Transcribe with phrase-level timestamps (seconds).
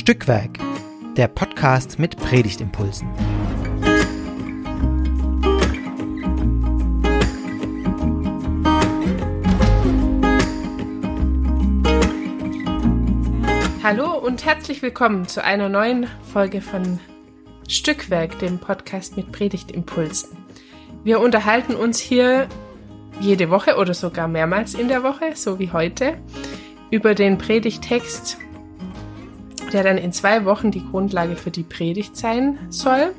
[0.00, 0.58] Stückwerk,
[1.18, 3.06] der Podcast mit Predigtimpulsen.
[13.82, 16.98] Hallo und herzlich willkommen zu einer neuen Folge von
[17.68, 20.30] Stückwerk, dem Podcast mit Predigtimpulsen.
[21.04, 22.48] Wir unterhalten uns hier
[23.20, 26.16] jede Woche oder sogar mehrmals in der Woche, so wie heute,
[26.90, 28.38] über den Predigtext
[29.72, 33.14] der dann in zwei Wochen die Grundlage für die Predigt sein soll.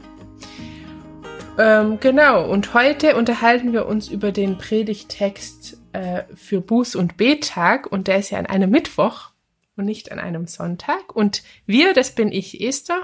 [1.58, 7.92] Ähm, genau, und heute unterhalten wir uns über den Predigtext äh, für Buß- und Bettag
[7.92, 9.32] und der ist ja an einem Mittwoch
[9.76, 11.16] und nicht an einem Sonntag.
[11.16, 13.02] Und wir, das bin ich, Esther.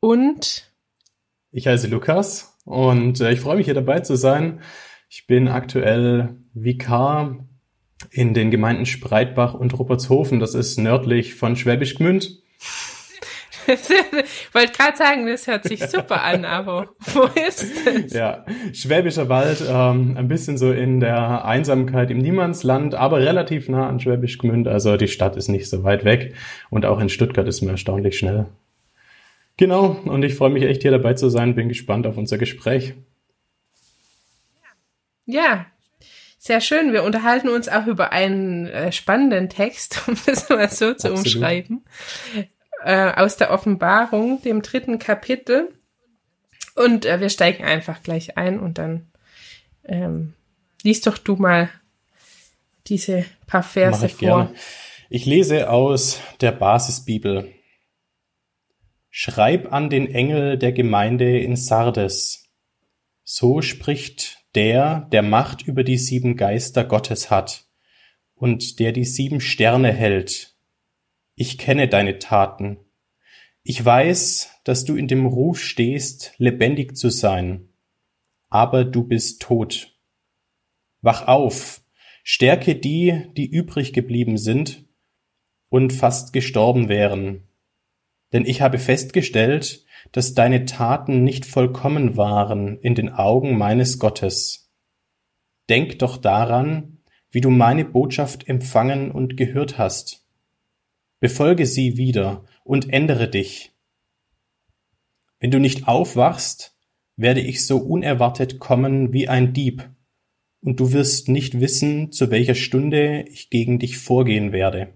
[0.00, 0.72] Und
[1.50, 4.62] ich heiße Lukas und äh, ich freue mich hier dabei zu sein.
[5.08, 7.46] Ich bin aktuell Vikar
[8.10, 10.40] in den Gemeinden Spreitbach und Ruppertshofen.
[10.40, 12.38] Das ist nördlich von Schwäbisch Gmünd.
[13.66, 13.78] ich
[14.54, 18.12] wollte gerade sagen, das hört sich super an, aber wo ist das?
[18.12, 23.88] Ja, Schwäbischer Wald, ähm, ein bisschen so in der Einsamkeit im Niemandsland, aber relativ nah
[23.88, 24.68] an Schwäbisch Gmünd.
[24.68, 26.34] Also die Stadt ist nicht so weit weg
[26.70, 28.46] und auch in Stuttgart ist man erstaunlich schnell.
[29.56, 32.94] Genau, und ich freue mich echt hier dabei zu sein, bin gespannt auf unser Gespräch.
[35.26, 35.66] Ja,
[36.42, 36.92] sehr schön.
[36.92, 41.18] Wir unterhalten uns auch über einen äh, spannenden Text, um das mal so zu Absolut.
[41.18, 41.84] umschreiben,
[42.84, 45.72] äh, aus der Offenbarung, dem dritten Kapitel.
[46.74, 49.06] Und äh, wir steigen einfach gleich ein und dann
[49.84, 50.34] ähm,
[50.82, 51.70] liest doch du mal
[52.88, 54.46] diese paar Verse ich vor.
[54.46, 54.54] Gerne.
[55.10, 57.52] Ich lese aus der Basisbibel.
[59.10, 62.48] Schreib an den Engel der Gemeinde in Sardes.
[63.22, 67.66] So spricht der, der Macht über die sieben Geister Gottes hat
[68.34, 70.56] und der die sieben Sterne hält.
[71.34, 72.78] Ich kenne deine Taten.
[73.62, 77.68] Ich weiß, dass du in dem Ruf stehst, lebendig zu sein,
[78.48, 79.96] aber du bist tot.
[81.00, 81.82] Wach auf,
[82.22, 84.84] stärke die, die übrig geblieben sind
[85.68, 87.48] und fast gestorben wären.
[88.32, 94.72] Denn ich habe festgestellt, dass deine Taten nicht vollkommen waren in den Augen meines Gottes.
[95.68, 96.98] Denk doch daran,
[97.30, 100.26] wie du meine Botschaft empfangen und gehört hast.
[101.20, 103.72] Befolge sie wieder und ändere dich.
[105.38, 106.76] Wenn du nicht aufwachst,
[107.16, 109.88] werde ich so unerwartet kommen wie ein Dieb,
[110.62, 114.94] und du wirst nicht wissen, zu welcher Stunde ich gegen dich vorgehen werde.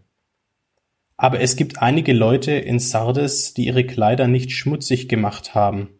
[1.16, 5.90] Aber es gibt einige Leute in Sardes, die ihre Kleider nicht schmutzig gemacht haben.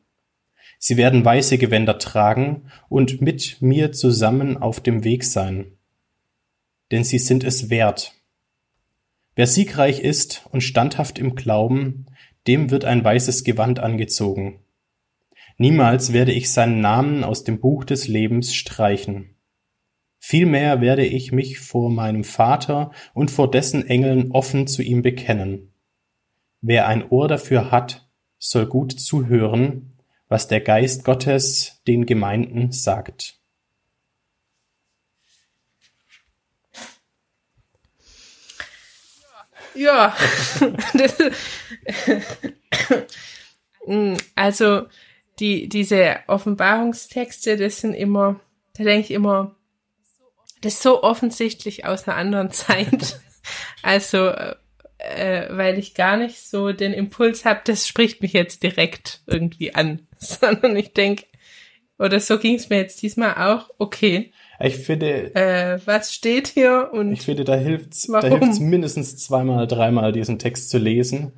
[0.78, 5.72] Sie werden weiße Gewänder tragen und mit mir zusammen auf dem Weg sein.
[6.90, 8.12] Denn sie sind es wert.
[9.34, 12.06] Wer siegreich ist und standhaft im Glauben,
[12.46, 14.60] dem wird ein weißes Gewand angezogen.
[15.58, 19.35] Niemals werde ich seinen Namen aus dem Buch des Lebens streichen.
[20.28, 25.72] Vielmehr werde ich mich vor meinem Vater und vor dessen Engeln offen zu ihm bekennen.
[26.60, 29.92] Wer ein Ohr dafür hat, soll gut zuhören,
[30.26, 33.38] was der Geist Gottes den Gemeinden sagt.
[39.76, 40.12] Ja,
[44.34, 44.86] also
[45.38, 48.40] die, diese Offenbarungstexte, das sind immer,
[48.76, 49.55] da denke ich immer,
[50.60, 53.20] das ist so offensichtlich aus einer anderen Zeit.
[53.82, 54.28] also,
[54.98, 59.74] äh, weil ich gar nicht so den Impuls habe, das spricht mich jetzt direkt irgendwie
[59.74, 61.24] an, sondern ich denke,
[61.98, 64.32] oder so ging es mir jetzt diesmal auch, okay.
[64.60, 68.30] Ich finde, äh, was steht hier und ich finde, da hilft's, warum?
[68.30, 71.32] da hilft's mindestens zweimal, dreimal diesen Text zu lesen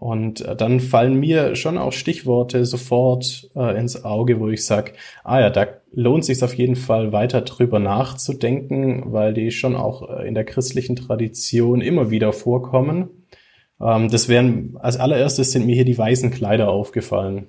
[0.00, 4.94] und äh, dann fallen mir schon auch Stichworte sofort äh, ins Auge, wo ich sag,
[5.24, 10.08] ah ja, da lohnt sich auf jeden Fall weiter drüber nachzudenken, weil die schon auch
[10.08, 13.10] äh, in der christlichen Tradition immer wieder vorkommen.
[13.78, 17.48] Ähm, das wären, als allererstes sind mir hier die weißen Kleider aufgefallen.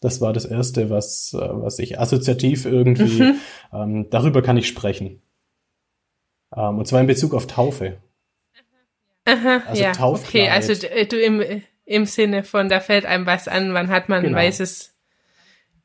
[0.00, 3.34] Das war das erste, was, äh, was ich assoziativ irgendwie, mhm.
[3.72, 5.20] ähm, darüber kann ich sprechen.
[6.56, 7.96] Ähm, und zwar in Bezug auf Taufe.
[9.24, 10.44] Aha, also ja, Taufkleid.
[10.44, 10.74] okay, also
[11.08, 14.36] du im, im Sinne von, da fällt einem was an, wann hat man genau.
[14.36, 14.94] ein weißes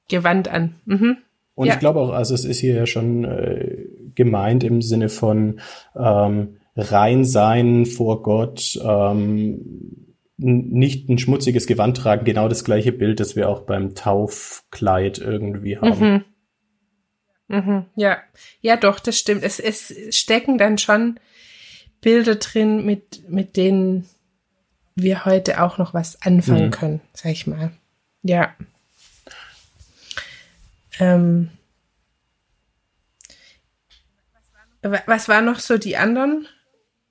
[0.08, 0.76] Gewand an.
[0.86, 1.18] Mhm.
[1.56, 1.74] Und ja.
[1.74, 5.60] ich glaube auch, also es ist hier ja schon äh, gemeint im Sinne von
[5.96, 10.06] ähm, rein sein vor Gott, ähm,
[10.38, 15.80] nicht ein schmutziges Gewand tragen, genau das gleiche Bild, das wir auch beim Taufkleid irgendwie
[15.80, 16.24] haben.
[17.50, 17.58] Mhm.
[17.58, 17.86] Mhm.
[17.96, 18.18] Ja,
[18.62, 19.42] ja, doch, das stimmt.
[19.42, 21.20] Es, es stecken dann schon
[22.02, 24.06] Bilder drin, mit, mit denen
[24.98, 26.72] wir heute auch noch was anfangen mhm.
[26.72, 27.72] können, sag ich mal.
[28.24, 28.54] Ja.
[31.00, 31.50] Ähm,
[34.82, 36.48] was waren noch so die anderen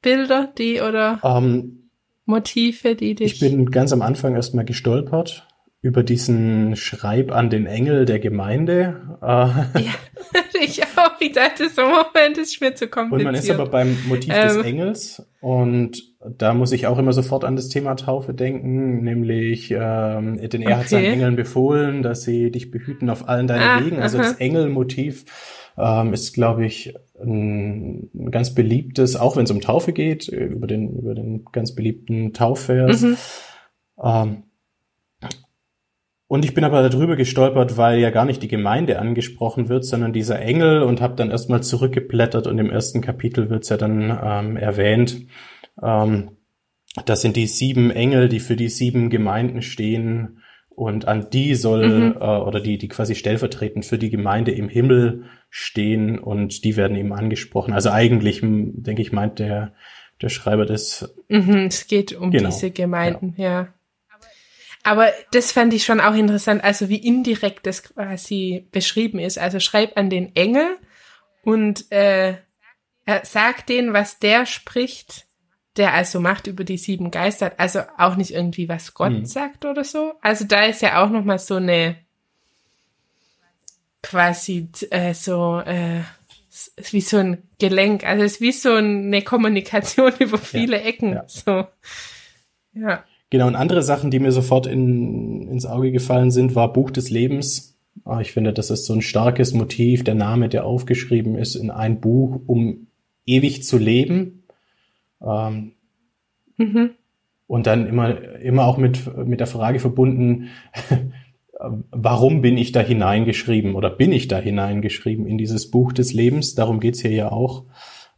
[0.02, 1.90] Bilder, die oder um, ähm,
[2.24, 3.34] Motive, die dich.
[3.34, 5.46] Ich bin ganz am Anfang erstmal gestolpert
[5.80, 9.18] über diesen Schreib an den Engel der Gemeinde.
[9.22, 9.94] Äh, ja,
[10.60, 11.20] ich auch.
[11.20, 13.20] Ich dachte so, Moment, ist mir zu kompliziert.
[13.20, 14.48] Und man ist aber beim Motiv ähm.
[14.48, 16.02] des Engels und
[16.38, 20.68] da muss ich auch immer sofort an das Thema Taufe denken, nämlich ähm, denn er
[20.68, 20.74] okay.
[20.74, 24.00] hat seinen Engeln befohlen, dass sie dich behüten auf allen deinen ah, Wegen.
[24.00, 24.24] Also aha.
[24.24, 25.24] das Engelmotiv
[25.78, 30.98] ähm, ist, glaube ich, ein, ganz beliebtes, auch wenn es um Taufe geht, über den,
[30.98, 33.02] über den ganz beliebten Taufvers.
[33.02, 33.16] Mhm.
[34.02, 34.42] Ähm,
[36.28, 40.12] und ich bin aber darüber gestolpert, weil ja gar nicht die Gemeinde angesprochen wird, sondern
[40.12, 44.56] dieser Engel und habe dann erstmal zurückgeblättert und im ersten Kapitel wird's ja dann ähm,
[44.56, 45.26] erwähnt.
[45.82, 46.30] Ähm,
[47.04, 51.88] das sind die sieben Engel, die für die sieben Gemeinden stehen und an die soll
[51.88, 52.16] mhm.
[52.20, 56.96] äh, oder die die quasi stellvertretend für die Gemeinde im Himmel stehen und die werden
[56.96, 57.72] eben angesprochen.
[57.72, 59.74] Also eigentlich denke ich meint der
[60.22, 61.14] der Schreiber des.
[61.28, 63.50] Mhm, es geht um genau, diese Gemeinden, ja.
[63.50, 63.68] ja.
[64.82, 69.36] Aber das fand ich schon auch interessant, also wie indirekt das quasi beschrieben ist.
[69.36, 70.78] Also schreib an den Engel
[71.42, 72.34] und äh,
[73.24, 75.26] sagt denen, was der spricht,
[75.76, 77.60] der also Macht über die sieben Geister hat.
[77.60, 79.26] Also auch nicht irgendwie, was Gott mhm.
[79.26, 80.14] sagt oder so.
[80.22, 81.96] Also da ist ja auch nochmal so eine
[84.02, 86.02] quasi äh, so äh,
[86.90, 88.04] wie so ein Gelenk.
[88.04, 91.12] Also es ist wie so eine Kommunikation über viele ja, Ecken.
[91.12, 91.24] Ja.
[91.26, 91.64] So.
[92.74, 93.04] Ja.
[93.30, 97.10] Genau, und andere Sachen, die mir sofort in, ins Auge gefallen sind, war Buch des
[97.10, 97.76] Lebens.
[98.04, 101.70] Ah, ich finde, das ist so ein starkes Motiv, der Name, der aufgeschrieben ist in
[101.70, 102.86] ein Buch, um
[103.24, 104.35] ewig zu leben.
[105.22, 105.72] Ähm,
[106.56, 106.90] mhm.
[107.46, 110.48] Und dann immer, immer auch mit, mit der Frage verbunden,
[111.90, 116.54] warum bin ich da hineingeschrieben oder bin ich da hineingeschrieben in dieses Buch des Lebens?
[116.54, 117.64] Darum geht's hier ja auch.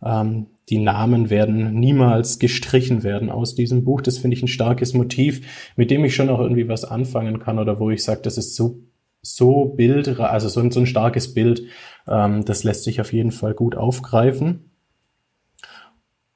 [0.03, 4.01] Ähm, die Namen werden niemals gestrichen werden aus diesem Buch.
[4.01, 7.59] Das finde ich ein starkes Motiv, mit dem ich schon auch irgendwie was anfangen kann
[7.59, 8.81] oder wo ich sage, das ist so
[9.21, 11.63] so Bild, also so ein, so ein starkes Bild,
[12.07, 14.71] ähm, das lässt sich auf jeden Fall gut aufgreifen.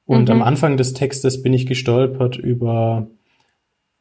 [0.05, 0.35] Und mhm.
[0.35, 3.07] am Anfang des Textes bin ich gestolpert über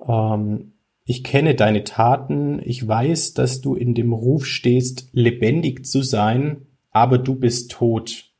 [0.06, 0.72] ähm,
[1.04, 6.66] ich kenne deine Taten, ich weiß, dass du in dem Ruf stehst, lebendig zu sein,
[6.93, 8.32] aber du bist tot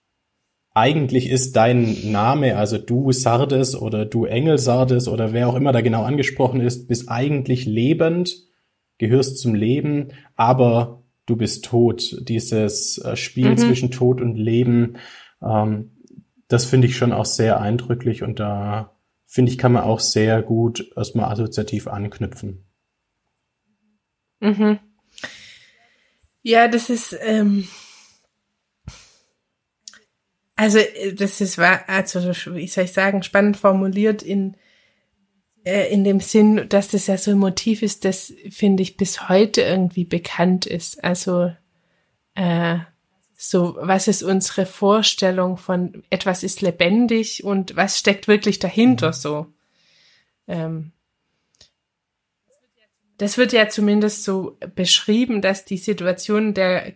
[0.75, 5.73] eigentlich ist dein Name, also du Sardes oder du Engel Sardes oder wer auch immer
[5.73, 8.45] da genau angesprochen ist, bist eigentlich lebend,
[8.99, 12.17] gehörst zum Leben, aber du bist tot.
[12.27, 13.59] Dieses äh, Spiel mhm.
[13.59, 14.97] zwischen Tod und Leben,
[15.43, 15.92] ähm,
[16.53, 18.97] das finde ich schon auch sehr eindrücklich und da
[19.27, 22.67] finde ich, kann man auch sehr gut erstmal assoziativ anknüpfen.
[24.41, 24.79] Mhm.
[26.43, 27.67] Ja, das ist, ähm,
[30.57, 32.21] also äh, das ist also
[32.55, 34.57] wie soll ich sagen spannend formuliert in
[35.65, 39.29] äh, in dem Sinn, dass das ja so ein Motiv ist, das finde ich bis
[39.29, 41.03] heute irgendwie bekannt ist.
[41.03, 41.53] Also
[42.35, 42.79] äh,
[43.45, 49.13] so was ist unsere Vorstellung von etwas ist lebendig und was steckt wirklich dahinter mhm.
[49.15, 49.47] so.
[50.47, 50.93] Ähm,
[53.19, 56.93] das wird ja zumindest so beschrieben, dass die Situation der,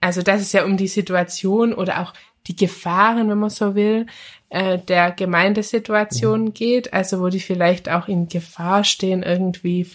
[0.00, 2.14] also dass es ja um die Situation oder auch
[2.46, 4.06] die Gefahren, wenn man so will,
[4.48, 6.54] äh, der Gemeindesituation mhm.
[6.54, 9.86] geht, also wo die vielleicht auch in Gefahr stehen, irgendwie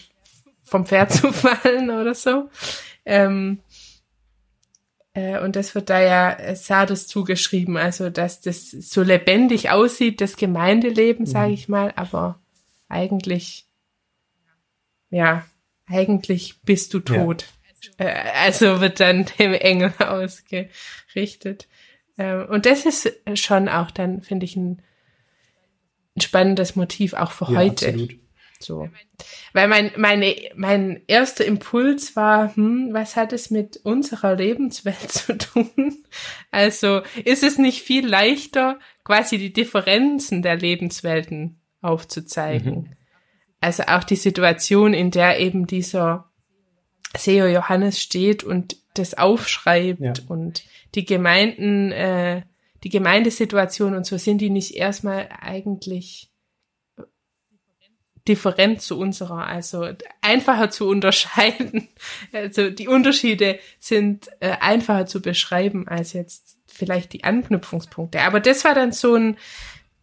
[0.62, 2.48] vom Pferd zu fallen oder so.
[3.04, 3.65] Ähm, äh,
[5.42, 11.24] und das wird da ja Sardes zugeschrieben, also dass das so lebendig aussieht, das Gemeindeleben,
[11.24, 11.30] mhm.
[11.30, 12.38] sage ich mal, aber
[12.88, 13.66] eigentlich,
[15.10, 15.46] ja,
[15.86, 17.46] eigentlich bist du tot.
[17.98, 18.04] Ja.
[18.06, 21.68] Äh, also wird dann dem Engel ausgerichtet.
[22.18, 24.82] Ähm, und das ist schon auch dann, finde ich, ein,
[26.16, 27.88] ein, spannendes Motiv auch für ja, heute.
[27.88, 28.25] Absolut.
[28.58, 28.88] So.
[29.52, 35.36] Weil mein, meine, mein erster Impuls war, hm, was hat es mit unserer Lebenswelt zu
[35.36, 36.04] tun?
[36.50, 42.74] Also ist es nicht viel leichter, quasi die Differenzen der Lebenswelten aufzuzeigen?
[42.74, 42.92] Mhm.
[43.60, 46.30] Also auch die Situation, in der eben dieser
[47.16, 50.12] Seo Johannes steht und das aufschreibt ja.
[50.28, 52.42] und die Gemeinden, äh,
[52.84, 56.30] die Gemeindesituation und so sind die nicht erstmal eigentlich
[58.28, 59.86] different zu unserer, also
[60.20, 61.88] einfacher zu unterscheiden.
[62.32, 68.20] Also die Unterschiede sind äh, einfacher zu beschreiben als jetzt vielleicht die Anknüpfungspunkte.
[68.20, 69.36] Aber das war dann so ein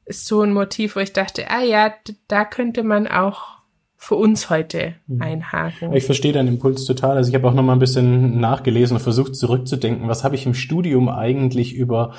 [0.07, 1.93] so ein Motiv, wo ich dachte, ah ja,
[2.27, 3.53] da könnte man auch
[3.95, 5.21] für uns heute mhm.
[5.21, 5.93] einhaken.
[5.93, 7.15] Ich verstehe deinen Impuls total.
[7.15, 10.45] Also ich habe auch noch mal ein bisschen nachgelesen und versucht zurückzudenken, was habe ich
[10.45, 12.13] im Studium eigentlich über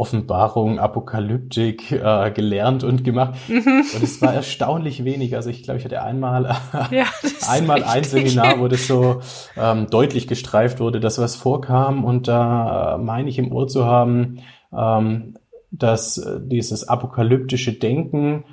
[0.00, 3.34] Offenbarung, Apokalyptik äh, gelernt und gemacht.
[3.48, 3.84] Mhm.
[3.94, 5.36] Und es war erstaunlich wenig.
[5.36, 6.56] Also ich glaube, ich hatte einmal,
[6.90, 7.04] ja,
[7.46, 9.20] einmal ein Seminar, wo das so
[9.58, 12.04] ähm, deutlich gestreift wurde, dass was vorkam.
[12.04, 14.38] Und da äh, meine ich im Ohr zu haben,
[14.76, 15.34] ähm,
[15.70, 18.44] dass äh, dieses apokalyptische Denken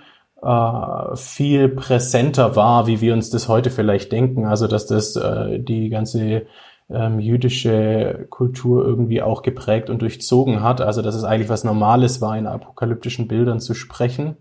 [0.43, 4.45] äh, viel präsenter war, wie wir uns das heute vielleicht denken.
[4.45, 6.45] Also dass das äh, die ganze
[6.89, 10.82] ähm, jüdische Kultur irgendwie auch geprägt und durchzogen hat.
[10.82, 14.38] Also dass es eigentlich was Normales war, in apokalyptischen Bildern zu sprechen.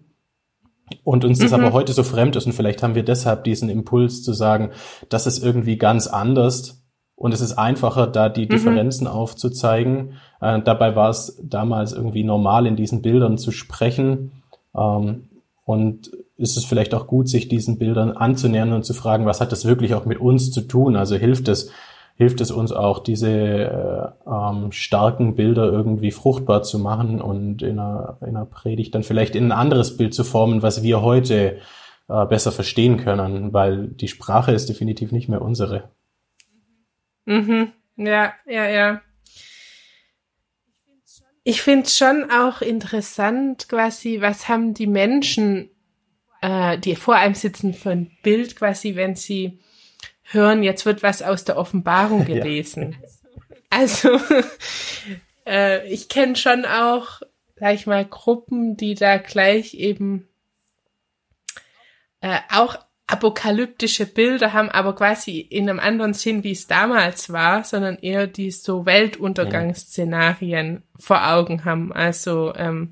[1.03, 1.65] Und uns das mhm.
[1.65, 4.71] aber heute so fremd ist und vielleicht haben wir deshalb diesen Impuls zu sagen,
[5.09, 6.85] das ist irgendwie ganz anders
[7.17, 8.51] und es ist einfacher, da die mhm.
[8.51, 10.13] Differenzen aufzuzeigen.
[10.41, 14.43] Äh, dabei war es damals irgendwie normal, in diesen Bildern zu sprechen.
[14.77, 15.25] Ähm,
[15.65, 19.51] und ist es vielleicht auch gut, sich diesen Bildern anzunähern und zu fragen, was hat
[19.51, 20.95] das wirklich auch mit uns zu tun?
[20.95, 21.73] Also hilft es,
[22.17, 27.79] hilft es uns auch, diese äh, ähm, starken Bilder irgendwie fruchtbar zu machen und in
[27.79, 31.59] einer, in einer Predigt dann vielleicht in ein anderes Bild zu formen, was wir heute
[32.09, 35.91] äh, besser verstehen können, weil die Sprache ist definitiv nicht mehr unsere.
[37.27, 37.73] Mhm.
[37.97, 39.03] Ja, ja, ja.
[41.45, 45.71] Ich finde schon auch interessant, quasi, was haben die Menschen,
[46.41, 49.61] äh, die vor einem sitzen, für ein Bild, quasi, wenn sie
[50.31, 52.93] hören, jetzt wird was aus der Offenbarung gelesen.
[52.93, 53.09] Ja.
[53.71, 54.21] Also,
[55.47, 57.23] äh, ich kenne schon auch,
[57.57, 60.29] sag ich mal, Gruppen, die da gleich eben
[62.21, 62.79] äh, auch
[63.09, 68.27] apokalyptische Bilder haben, aber quasi in einem anderen Sinn, wie es damals war, sondern eher
[68.27, 71.93] die so Weltuntergangsszenarien vor Augen haben.
[71.93, 72.91] Also ähm,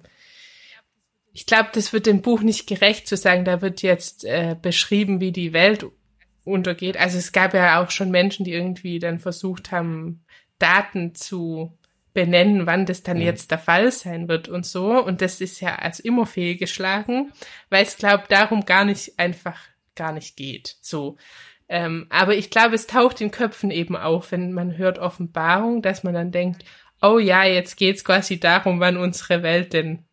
[1.32, 5.18] ich glaube, das wird dem Buch nicht gerecht zu sagen, da wird jetzt äh, beschrieben,
[5.18, 5.84] wie die Welt
[6.44, 6.96] untergeht.
[6.96, 10.24] Also es gab ja auch schon Menschen, die irgendwie dann versucht haben,
[10.58, 11.76] Daten zu
[12.12, 13.24] benennen, wann das dann mhm.
[13.24, 15.02] jetzt der Fall sein wird und so.
[15.02, 17.32] Und das ist ja als immer fehlgeschlagen,
[17.70, 19.58] weil es glaube darum gar nicht einfach
[19.96, 20.76] gar nicht geht.
[20.80, 21.16] So.
[21.68, 26.04] Ähm, aber ich glaube, es taucht in Köpfen eben auf, wenn man hört Offenbarung, dass
[26.04, 26.64] man dann denkt,
[27.02, 30.04] oh ja, jetzt geht's quasi darum, wann unsere Welt denn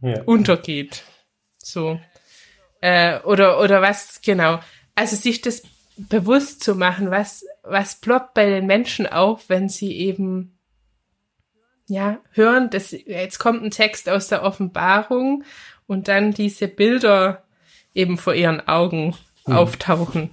[0.00, 0.22] ja.
[0.22, 1.04] untergeht.
[1.58, 2.00] So.
[2.80, 4.60] Äh, oder, oder was, genau.
[4.94, 5.62] Also sich das
[5.96, 10.58] bewusst zu machen, was, was ploppt bei den Menschen auf, wenn sie eben,
[11.88, 15.44] ja, hören, dass jetzt kommt ein Text aus der Offenbarung
[15.86, 17.44] und dann diese Bilder
[17.94, 19.54] eben vor ihren Augen hm.
[19.54, 20.30] auftauchen.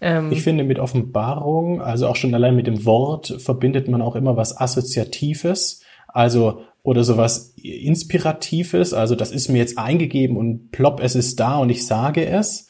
[0.00, 4.16] Ähm, ich finde, mit Offenbarung, also auch schon allein mit dem Wort, verbindet man auch
[4.16, 5.82] immer was Assoziatives.
[6.08, 11.58] Also oder sowas Inspiratives, also das ist mir jetzt eingegeben und plopp, es ist da
[11.58, 12.68] und ich sage es.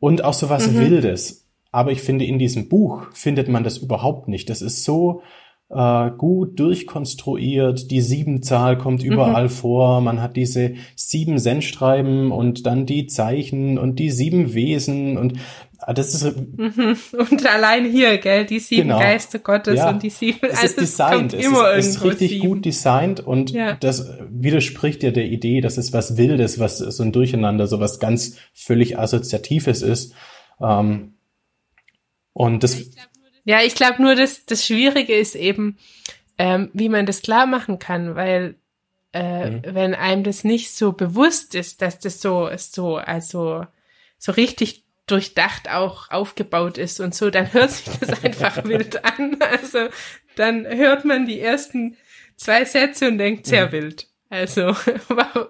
[0.00, 0.78] Und auch sowas mhm.
[0.78, 1.46] Wildes.
[1.70, 4.48] Aber ich finde, in diesem Buch findet man das überhaupt nicht.
[4.48, 5.22] Das ist so
[5.70, 7.90] äh, gut durchkonstruiert.
[7.90, 9.12] Die Siebenzahl kommt mhm.
[9.12, 9.50] überall mhm.
[9.50, 10.00] vor.
[10.00, 15.34] Man hat diese sieben Sendstreiben und dann die Zeichen und die sieben Wesen und
[15.94, 16.96] das ist mhm.
[17.12, 18.98] und allein hier, gell, die sieben genau.
[18.98, 19.88] Geister Gottes ja.
[19.88, 20.38] und die sieben.
[20.42, 21.32] Es also ist designt.
[21.32, 22.46] Es, immer ist, es ist richtig sieben.
[22.46, 23.74] gut designt und ja.
[23.74, 28.00] das widerspricht ja der Idee, dass es was Wildes, was so ein Durcheinander, so was
[28.00, 30.14] ganz völlig Assoziatives ist.
[30.60, 31.14] Ähm,
[32.34, 32.90] und das.
[33.44, 35.78] Ja, ich glaube nur, dass das Schwierige ist eben,
[36.36, 38.56] ähm, wie man das klar machen kann, weil
[39.14, 39.62] äh, mhm.
[39.64, 43.64] wenn einem das nicht so bewusst ist, dass das so so also
[44.18, 49.38] so richtig durchdacht auch aufgebaut ist und so, dann hört sich das einfach wild an.
[49.40, 49.88] Also
[50.36, 51.96] dann hört man die ersten
[52.36, 53.72] zwei Sätze und denkt sehr mhm.
[53.72, 54.08] wild.
[54.30, 54.62] Also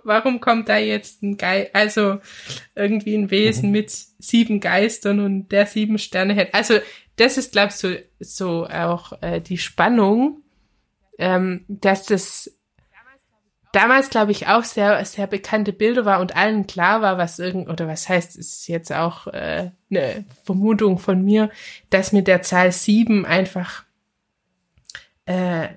[0.04, 2.20] warum kommt da jetzt ein Geist, also
[2.74, 3.72] irgendwie ein Wesen mhm.
[3.72, 6.54] mit sieben Geistern und der sieben Sterne hat.
[6.54, 6.78] Also
[7.16, 10.42] das ist, glaubst du, so auch äh, die Spannung,
[11.18, 12.57] ähm, dass das
[13.72, 17.68] damals, glaube ich, auch sehr, sehr bekannte Bilder war und allen klar war, was irgend,
[17.68, 21.50] oder was heißt, ist jetzt auch äh, eine Vermutung von mir,
[21.90, 23.84] dass mit der Zahl sieben einfach
[25.26, 25.68] äh,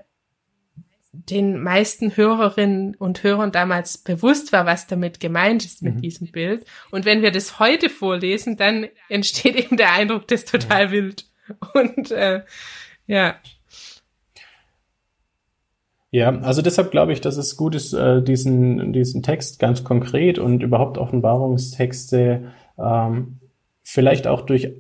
[1.14, 6.02] den meisten Hörerinnen und Hörern damals bewusst war, was damit gemeint ist mit mhm.
[6.02, 6.66] diesem Bild.
[6.90, 10.92] Und wenn wir das heute vorlesen, dann entsteht eben der Eindruck, das ist total ja.
[10.92, 11.26] wild.
[11.74, 12.44] Und äh,
[13.08, 13.36] ja.
[16.12, 20.40] Ja, also deshalb glaube ich, dass es gut ist, äh, diesen, diesen Text ganz konkret
[20.40, 23.40] und überhaupt Offenbarungstexte ähm,
[23.82, 24.74] vielleicht auch durch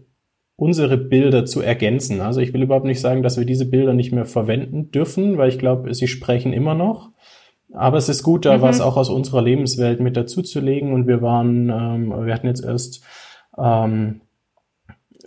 [0.57, 2.19] unsere Bilder zu ergänzen.
[2.21, 5.49] Also ich will überhaupt nicht sagen, dass wir diese Bilder nicht mehr verwenden dürfen, weil
[5.49, 7.09] ich glaube, sie sprechen immer noch.
[7.73, 8.61] Aber es ist gut, da mhm.
[8.61, 10.93] was auch aus unserer Lebenswelt mit dazuzulegen.
[10.93, 13.03] Und wir waren, ähm, wir hatten jetzt erst
[13.57, 14.21] ähm,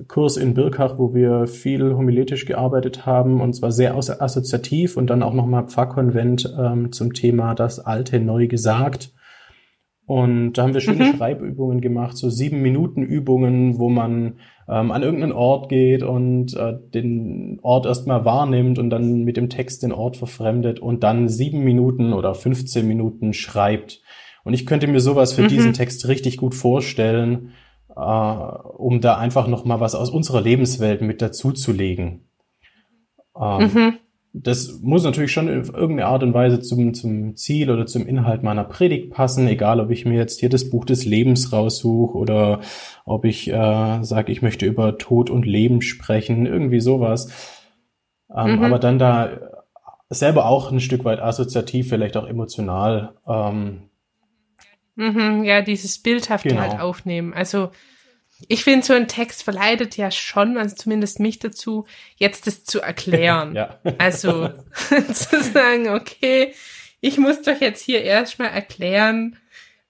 [0.09, 5.23] Kurs in Birkach, wo wir viel homiletisch gearbeitet haben und zwar sehr assoziativ und dann
[5.23, 9.13] auch nochmal Pfarrkonvent ähm, zum Thema das Alte neu gesagt.
[10.07, 11.17] Und da haben wir schöne mhm.
[11.17, 16.75] Schreibübungen gemacht, so sieben Minuten Übungen, wo man ähm, an irgendeinen Ort geht und äh,
[16.93, 21.65] den Ort erstmal wahrnimmt und dann mit dem Text den Ort verfremdet und dann sieben
[21.65, 24.03] Minuten oder 15 Minuten schreibt.
[24.45, 25.49] Und ich könnte mir sowas für mhm.
[25.49, 27.53] diesen Text richtig gut vorstellen,
[27.97, 32.29] äh, um da einfach noch mal was aus unserer Lebenswelt mit dazuzulegen.
[33.41, 33.95] Ähm, mhm.
[34.37, 38.43] Das muss natürlich schon in irgendeiner Art und Weise zum, zum Ziel oder zum Inhalt
[38.43, 42.61] meiner Predigt passen, egal ob ich mir jetzt hier das Buch des Lebens raussuche oder
[43.05, 47.29] ob ich äh, sage, ich möchte über Tod und Leben sprechen, irgendwie sowas.
[48.35, 48.65] Ähm, mhm.
[48.65, 49.31] Aber dann da
[50.11, 53.83] selber auch ein Stück weit assoziativ, vielleicht auch emotional ähm,
[54.97, 56.61] Mhm, ja, dieses Bildhafte genau.
[56.61, 57.35] halt aufnehmen.
[57.35, 57.71] Also
[58.49, 61.87] ich finde, so ein Text verleitet ja schon, also zumindest mich dazu,
[62.17, 63.55] jetzt das zu erklären.
[63.55, 63.79] ja.
[63.99, 64.49] Also
[65.13, 66.55] zu sagen, okay,
[67.01, 69.37] ich muss doch jetzt hier erstmal erklären,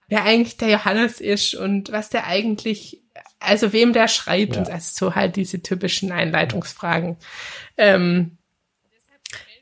[0.08, 3.02] wer eigentlich der Johannes ist und was der eigentlich,
[3.40, 4.62] also wem der schreibt ja.
[4.62, 7.16] und also so halt diese typischen Einleitungsfragen.
[7.76, 8.38] Ähm,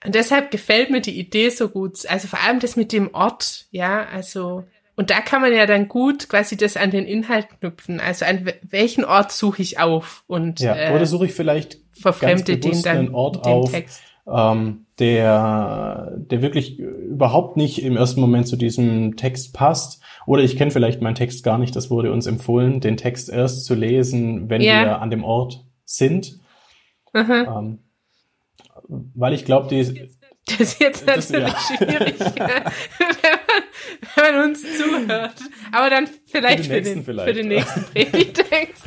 [0.04, 2.06] und deshalb gefällt mir die Idee so gut.
[2.06, 5.88] Also vor allem das mit dem Ort, ja, also und da kann man ja dann
[5.88, 7.98] gut quasi das an den Inhalt knüpfen.
[7.98, 12.58] Also an welchen Ort suche ich auf und ja, äh, oder suche ich vielleicht verfremde
[12.58, 13.72] den dann einen Ort auf,
[14.26, 20.02] ähm, der der wirklich überhaupt nicht im ersten Moment zu diesem Text passt.
[20.26, 21.74] Oder ich kenne vielleicht meinen Text gar nicht.
[21.74, 24.84] Das wurde uns empfohlen, den Text erst zu lesen, wenn ja.
[24.84, 26.38] wir an dem Ort sind.
[27.14, 27.78] Ähm,
[28.88, 29.78] weil ich glaube, die
[30.46, 31.76] das ist jetzt natürlich das, ja.
[31.76, 33.41] schwierig, wenn,
[34.16, 35.36] wenn man uns zuhört.
[35.70, 37.28] Aber dann vielleicht für den, für den, vielleicht.
[37.28, 38.84] Für den nächsten Predigtext.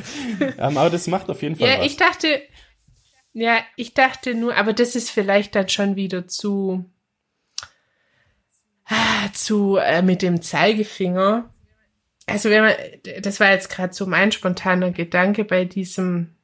[0.58, 1.86] um, aber das macht auf jeden Fall Ja, was.
[1.86, 2.42] ich dachte,
[3.32, 6.84] ja, ich dachte nur, aber das ist vielleicht dann schon wieder zu,
[8.86, 11.52] ah, zu äh, mit dem Zeigefinger.
[12.26, 12.74] Also wenn man,
[13.20, 16.34] das war jetzt gerade so mein spontaner Gedanke bei diesem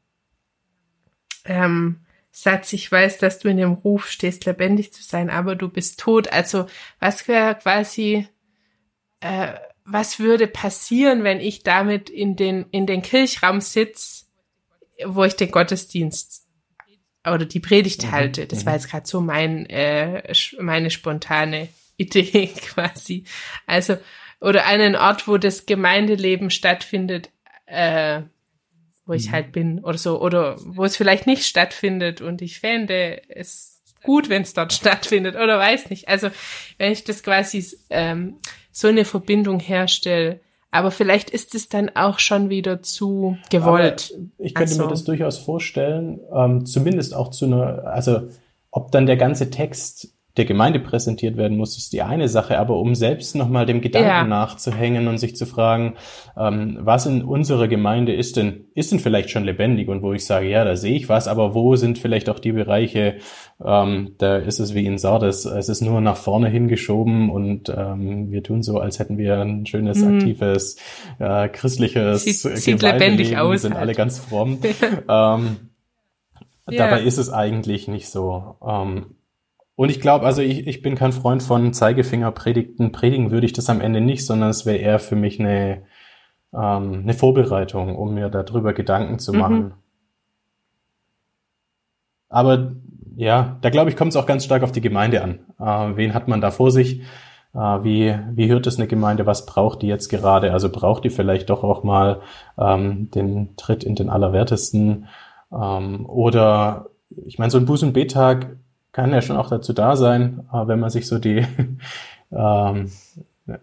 [1.44, 2.01] ähm,
[2.34, 6.00] Satz, ich weiß, dass du in dem Ruf stehst, lebendig zu sein, aber du bist
[6.00, 6.32] tot.
[6.32, 6.66] Also
[6.98, 8.26] was wäre quasi,
[9.20, 9.52] äh,
[9.84, 14.30] was würde passieren, wenn ich damit in den, in den Kirchraum sitz,
[15.04, 16.48] wo ich den Gottesdienst
[17.26, 18.46] oder die Predigt mhm, halte?
[18.46, 18.78] Das war mhm.
[18.78, 21.68] jetzt gerade so mein, äh, meine spontane
[21.98, 23.24] Idee quasi.
[23.66, 23.98] Also,
[24.40, 27.30] oder einen Ort, wo das Gemeindeleben stattfindet,
[27.66, 28.22] äh,
[29.06, 29.32] wo ich mhm.
[29.32, 34.28] halt bin oder so, oder wo es vielleicht nicht stattfindet und ich fände es gut,
[34.28, 36.08] wenn es dort stattfindet oder weiß nicht.
[36.08, 36.30] Also
[36.78, 38.36] wenn ich das quasi ähm,
[38.70, 44.12] so eine Verbindung herstelle, aber vielleicht ist es dann auch schon wieder zu gewollt.
[44.14, 48.28] Aber ich könnte also, mir das durchaus vorstellen, ähm, zumindest auch zu einer, also
[48.70, 52.76] ob dann der ganze Text der Gemeinde präsentiert werden muss, ist die eine Sache, aber
[52.78, 54.24] um selbst nochmal dem Gedanken ja.
[54.24, 55.94] nachzuhängen und sich zu fragen,
[56.38, 60.24] ähm, was in unserer Gemeinde ist denn, ist denn vielleicht schon lebendig und wo ich
[60.24, 63.16] sage, ja, da sehe ich was, aber wo sind vielleicht auch die Bereiche,
[63.62, 68.30] ähm, da ist es wie in Sardes, es ist nur nach vorne hingeschoben und ähm,
[68.30, 70.16] wir tun so, als hätten wir ein schönes, mhm.
[70.16, 70.76] aktives,
[71.18, 73.82] äh, christliches sieht, sieht lebendig aus, sind halt.
[73.82, 74.58] alle ganz fromm.
[75.08, 75.56] ähm,
[76.70, 76.86] ja.
[76.86, 78.56] Dabei ist es eigentlich nicht so.
[78.66, 79.16] Ähm,
[79.74, 82.92] und ich glaube, also ich, ich bin kein Freund von Zeigefingerpredigten.
[82.92, 85.82] Predigen würde ich das am Ende nicht, sondern es wäre eher für mich eine,
[86.52, 89.56] ähm, eine Vorbereitung, um mir darüber Gedanken zu machen.
[89.56, 89.72] Mhm.
[92.28, 92.72] Aber
[93.16, 95.40] ja, da glaube ich, kommt es auch ganz stark auf die Gemeinde an.
[95.58, 97.00] Äh, wen hat man da vor sich?
[97.54, 99.26] Äh, wie, wie hört es eine Gemeinde?
[99.26, 100.52] Was braucht die jetzt gerade?
[100.52, 102.20] Also braucht die vielleicht doch auch mal
[102.58, 105.08] ähm, den Tritt in den Allerwertesten?
[105.52, 106.86] Ähm, oder
[107.26, 108.56] ich meine, so ein Buß- und Betag
[108.92, 111.46] kann ja schon auch dazu da sein, äh, wenn man sich so die,
[112.30, 112.92] ähm,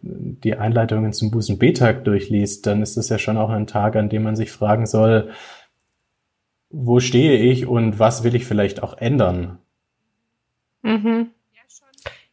[0.03, 4.09] die Einleitungen zum Busen B-Tag durchliest, dann ist es ja schon auch ein Tag, an
[4.09, 5.31] dem man sich fragen soll,
[6.69, 9.59] wo stehe ich und was will ich vielleicht auch ändern?
[10.81, 11.31] Mhm.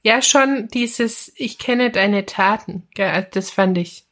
[0.02, 2.86] Ja, schon dieses, ich kenne deine Taten.
[2.96, 4.04] Also das fand ich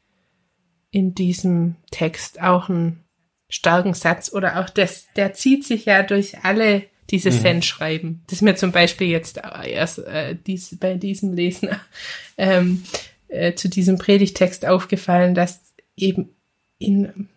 [0.90, 3.05] in diesem Text auch einen
[3.49, 7.40] starken Satz oder auch das, der zieht sich ja durch alle diese mhm.
[7.40, 8.23] Cent schreiben.
[8.27, 11.71] Das ist mir zum Beispiel jetzt erst äh, dies, bei diesem Lesen
[12.38, 12.83] ähm,
[13.29, 15.61] äh, zu diesem Predigtext aufgefallen, dass
[15.97, 16.31] eben
[16.79, 17.29] in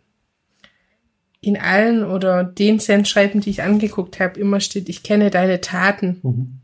[1.40, 5.62] in allen oder den Cent schreiben, die ich angeguckt habe, immer steht, ich kenne deine
[5.62, 6.20] Taten.
[6.24, 6.60] Mhm.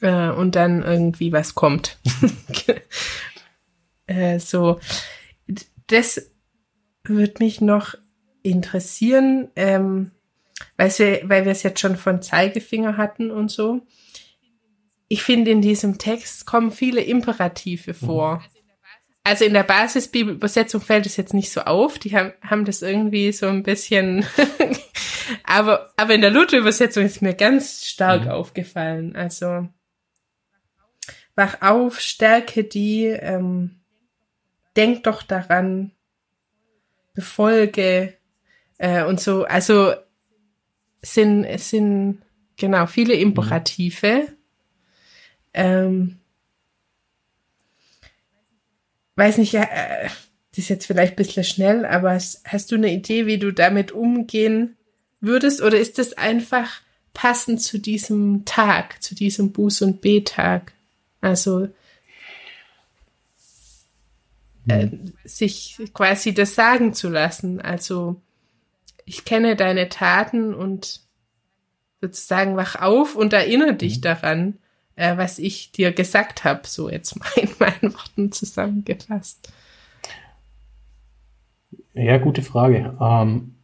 [0.00, 1.98] äh, und dann irgendwie was kommt.
[4.06, 4.78] äh, so,
[5.88, 6.30] das
[7.04, 7.94] würde mich noch
[8.42, 10.12] interessieren, ähm,
[10.76, 13.82] weil wir, weil wir es jetzt schon von Zeigefinger hatten und so.
[15.08, 18.36] Ich finde, in diesem Text kommen viele Imperative vor.
[18.36, 18.60] Mhm.
[19.22, 21.98] Also in der Basisbibelübersetzung fällt es jetzt nicht so auf.
[21.98, 24.24] Die haben, haben das irgendwie so ein bisschen,
[25.44, 28.30] aber, aber in der Luther-Übersetzung ist mir ganz stark mhm.
[28.30, 29.16] aufgefallen.
[29.16, 29.68] Also,
[31.34, 33.80] wach auf, stärke die, ähm,
[34.76, 35.92] denk doch daran,
[37.14, 38.14] befolge,
[38.78, 39.44] äh, und so.
[39.44, 39.94] Also,
[41.02, 42.22] sind, sind,
[42.56, 44.28] genau, viele Imperative.
[44.28, 44.36] Mhm.
[45.52, 46.16] Ähm,
[49.16, 50.08] weiß nicht, äh,
[50.50, 53.52] das ist jetzt vielleicht ein bisschen schnell, aber hast, hast du eine Idee, wie du
[53.52, 54.76] damit umgehen
[55.20, 55.62] würdest?
[55.62, 56.80] Oder ist das einfach
[57.12, 60.72] passend zu diesem Tag, zu diesem Buß- und B-Tag?
[61.20, 61.68] Also
[64.68, 65.12] äh, mhm.
[65.24, 67.60] sich quasi das sagen zu lassen.
[67.60, 68.20] Also
[69.04, 71.00] ich kenne deine Taten und
[72.00, 74.02] sozusagen wach auf und erinnere dich mhm.
[74.02, 74.58] daran,
[74.96, 79.52] äh, was ich dir gesagt habe, so jetzt mal in meinen Worten zusammengefasst.
[81.94, 82.96] Ja, gute Frage.
[83.00, 83.54] Ähm,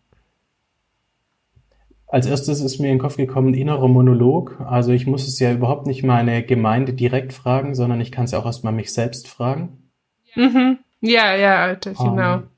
[2.09, 4.61] als erstes ist mir in den Kopf gekommen, innerer Monolog.
[4.61, 8.31] Also ich muss es ja überhaupt nicht meine Gemeinde direkt fragen, sondern ich kann es
[8.31, 9.91] ja auch erstmal mich selbst fragen.
[10.35, 10.79] Mhm.
[11.01, 12.35] Ja, ja, genau.
[12.35, 12.49] Ähm,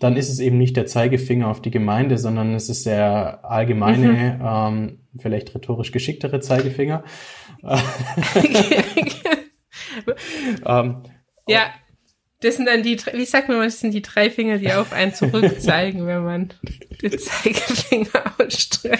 [0.00, 4.38] dann ist es eben nicht der Zeigefinger auf die Gemeinde, sondern es ist der allgemeine,
[4.38, 4.40] mhm.
[4.44, 7.04] ähm, vielleicht rhetorisch geschicktere Zeigefinger.
[10.66, 11.02] ähm,
[11.48, 11.66] ja,
[12.40, 15.14] das sind dann die, wie sagt man, das sind die drei Finger, die auf einen
[15.14, 16.52] zurückzeigen, wenn man
[17.00, 18.98] den Zeigefinger ausstreckt.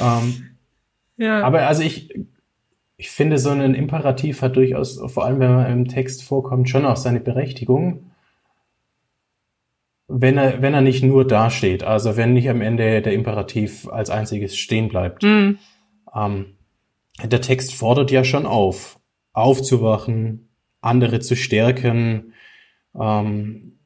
[0.00, 0.58] Ähm,
[1.16, 1.42] ja.
[1.42, 2.12] Aber also ich,
[2.96, 6.84] ich finde, so ein Imperativ hat durchaus, vor allem wenn man im Text vorkommt, schon
[6.84, 8.11] auch seine Berechtigung
[10.14, 14.10] wenn er, wenn er nicht nur dasteht, also wenn nicht am Ende der Imperativ als
[14.10, 15.22] einziges stehen bleibt.
[15.22, 15.58] Mhm.
[16.14, 16.56] Ähm,
[17.22, 18.98] der Text fordert ja schon auf,
[19.32, 22.34] aufzuwachen, andere zu stärken,
[22.98, 23.78] ähm,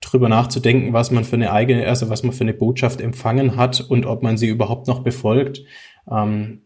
[0.00, 3.80] drüber nachzudenken, was man für eine eigene, also was man für eine Botschaft empfangen hat
[3.80, 5.62] und ob man sie überhaupt noch befolgt.
[6.10, 6.62] Ähm,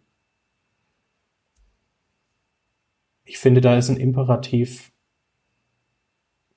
[3.24, 4.91] ich finde, da ist ein Imperativ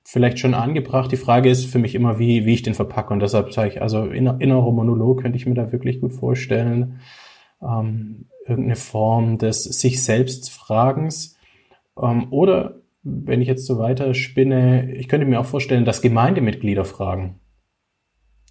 [0.06, 1.10] vielleicht schon angebracht.
[1.10, 3.12] Die Frage ist für mich immer, wie, wie ich den verpacke.
[3.12, 7.00] Und deshalb sage ich, also inner, innerer Monolog könnte ich mir da wirklich gut vorstellen.
[7.60, 11.36] Ähm, irgendeine Form des sich selbst Fragens.
[12.00, 16.84] Ähm, oder wenn ich jetzt so weiter spinne, ich könnte mir auch vorstellen, dass Gemeindemitglieder
[16.84, 17.40] fragen.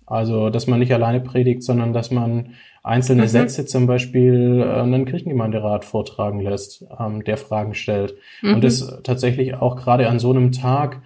[0.05, 2.51] Also, dass man nicht alleine predigt, sondern dass man
[2.83, 3.27] einzelne mhm.
[3.27, 8.15] Sätze zum Beispiel äh, einen Kirchengemeinderat vortragen lässt, ähm, der Fragen stellt.
[8.41, 8.55] Mhm.
[8.55, 11.01] Und das tatsächlich auch gerade an so einem Tag,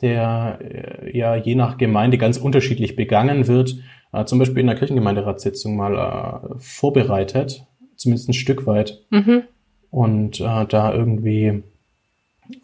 [0.00, 3.76] der äh, ja je nach Gemeinde ganz unterschiedlich begangen wird,
[4.12, 9.04] äh, zum Beispiel in der Kirchengemeinderatssitzung mal äh, vorbereitet, zumindest ein Stück weit.
[9.10, 9.42] Mhm.
[9.90, 11.62] Und äh, da irgendwie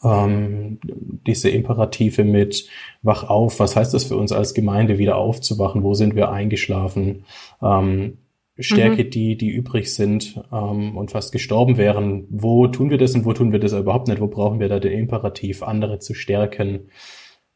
[0.04, 0.78] ähm,
[1.26, 2.68] diese Imperative mit
[3.02, 7.24] wach auf, was heißt das für uns als Gemeinde, wieder aufzuwachen, wo sind wir eingeschlafen,
[7.62, 8.18] ähm,
[8.58, 9.10] stärke mhm.
[9.10, 13.32] die, die übrig sind ähm, und fast gestorben wären, wo tun wir das und wo
[13.32, 16.90] tun wir das überhaupt nicht, wo brauchen wir da den Imperativ, andere zu stärken,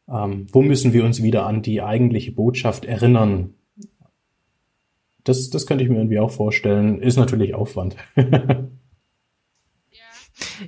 [0.09, 3.55] ähm, wo müssen wir uns wieder an die eigentliche Botschaft erinnern?
[5.25, 7.01] Das, das könnte ich mir irgendwie auch vorstellen.
[7.01, 7.97] Ist natürlich Aufwand.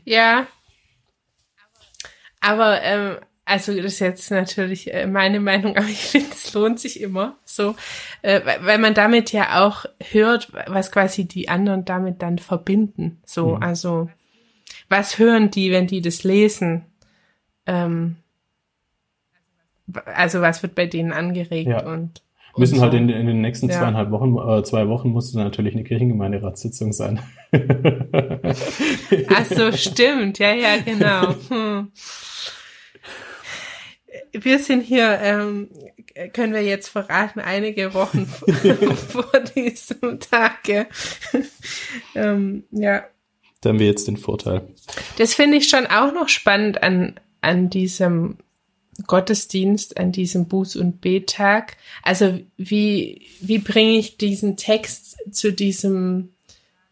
[0.04, 0.46] ja.
[2.40, 3.16] Aber ähm,
[3.48, 7.36] also das ist jetzt natürlich äh, meine Meinung, aber ich finde, es lohnt sich immer
[7.44, 7.76] so,
[8.22, 13.22] äh, weil man damit ja auch hört, was quasi die anderen damit dann verbinden.
[13.24, 13.62] So, mhm.
[13.62, 14.10] also
[14.88, 16.84] was hören die, wenn die das lesen?
[17.66, 18.16] Ähm,
[20.04, 21.86] also was wird bei denen angeregt ja.
[21.86, 22.22] und
[22.58, 23.78] müssen halt in, in, den nächsten ja.
[23.78, 27.20] zweieinhalb Wochen, äh, zwei Wochen muss natürlich eine Kirchengemeinderatssitzung sein.
[29.28, 31.34] Ach so, stimmt, ja, ja, genau.
[31.48, 31.92] Hm.
[34.32, 35.68] Wir sind hier, ähm,
[36.32, 38.26] können wir jetzt verraten, einige Wochen
[39.06, 40.86] vor diesem Tage.
[42.14, 43.04] ähm, ja.
[43.60, 44.68] Da haben wir jetzt den Vorteil.
[45.16, 48.38] Das finde ich schon auch noch spannend an, an diesem
[49.06, 51.76] Gottesdienst an diesem Buß- und Bettag.
[52.02, 56.30] Also wie, wie bringe ich diesen Text zu diesem,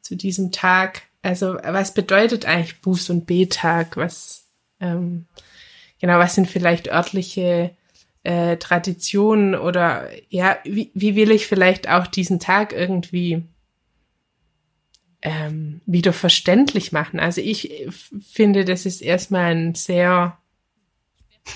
[0.03, 1.03] zu diesem Tag?
[1.23, 3.97] Also was bedeutet eigentlich Buß- und Bettag?
[3.97, 4.45] Was,
[4.81, 5.27] ähm,
[6.01, 7.73] genau, was sind vielleicht örtliche
[8.23, 13.43] äh, Traditionen oder ja, wie, wie will ich vielleicht auch diesen Tag irgendwie
[15.23, 17.19] ähm, wieder verständlich machen.
[17.19, 17.89] Also ich
[18.33, 20.39] finde, das ist erstmal ein sehr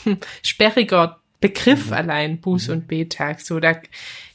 [0.43, 1.93] sperriger Begriff mhm.
[1.93, 2.75] allein, Buß- mhm.
[2.75, 3.41] und Betag.
[3.41, 3.75] So, da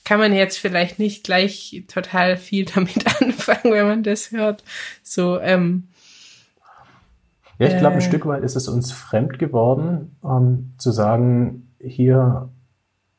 [0.04, 4.64] kann man jetzt vielleicht nicht gleich total viel damit anfangen, wenn man das hört.
[5.04, 5.88] So, ähm,
[7.58, 11.72] ja, ich glaube, ein äh, Stück weit ist es uns fremd geworden, ähm, zu sagen,
[11.80, 12.50] hier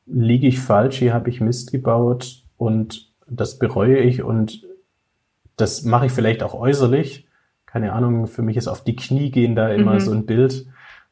[0.05, 4.63] liege ich falsch, hier habe ich Mist gebaut und das bereue ich und
[5.57, 7.27] das mache ich vielleicht auch äußerlich.
[7.65, 9.99] Keine Ahnung, für mich ist auf die Knie gehen da immer mhm.
[9.99, 10.67] so ein Bild.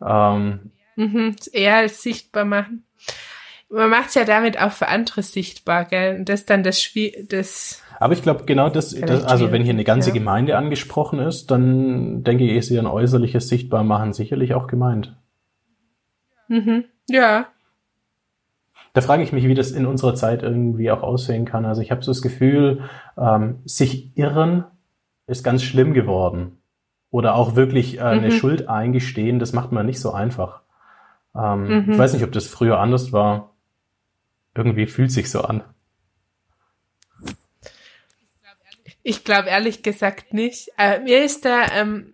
[0.05, 2.85] Ähm, mhm, eher als sichtbar machen.
[3.69, 6.19] Man macht es ja damit auch für andere sichtbar, gell?
[6.19, 7.81] Und das dann das Spiel, das.
[7.99, 10.13] Aber ich glaube, genau das, das, also wenn hier eine ganze ja.
[10.13, 15.15] Gemeinde angesprochen ist, dann denke ich, ist hier ein äußerliches Sichtbarmachen sicherlich auch gemeint.
[16.47, 16.85] Mhm.
[17.09, 17.47] Ja.
[18.93, 21.65] Da frage ich mich, wie das in unserer Zeit irgendwie auch aussehen kann.
[21.65, 22.83] Also ich habe so das Gefühl,
[23.17, 24.65] ähm, sich irren
[25.27, 26.59] ist ganz schlimm geworden.
[27.09, 28.31] Oder auch wirklich äh, eine mhm.
[28.31, 30.61] Schuld eingestehen, das macht man nicht so einfach.
[31.35, 31.91] Ähm, mhm.
[31.91, 33.55] Ich weiß nicht, ob das früher anders war.
[34.55, 35.63] Irgendwie fühlt sich so an.
[39.03, 40.69] Ich glaube ehrlich gesagt nicht.
[40.77, 42.13] Äh, mir ist da ähm,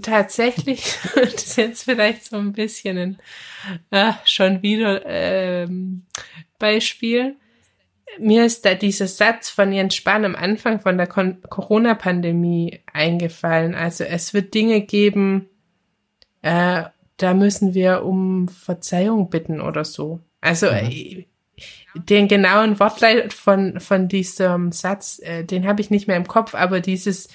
[0.00, 3.18] tatsächlich, das ist jetzt vielleicht so ein bisschen ein
[3.90, 6.06] äh, schon wieder ähm,
[6.58, 7.36] Beispiel.
[8.18, 13.74] Mir ist da dieser Satz von Jens Spahn am Anfang von der Corona-Pandemie eingefallen.
[13.74, 15.48] Also es wird Dinge geben,
[16.42, 16.84] äh,
[17.16, 20.20] da müssen wir um Verzeihung bitten oder so.
[20.40, 20.72] Also mhm.
[20.72, 21.26] Äh,
[21.94, 26.54] den genauen Wortleit von, von diesem Satz, äh, den habe ich nicht mehr im Kopf,
[26.54, 27.28] aber dieses,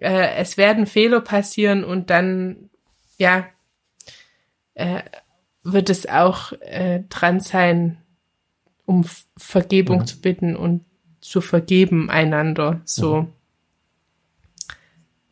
[0.00, 2.70] äh, es werden Fehler passieren und dann,
[3.18, 3.46] ja,
[4.74, 5.02] äh,
[5.62, 7.98] wird es auch äh, dran sein,
[8.86, 9.04] um
[9.36, 10.06] Vergebung mhm.
[10.06, 10.84] zu bitten und
[11.20, 12.80] zu vergeben einander.
[12.84, 13.28] So.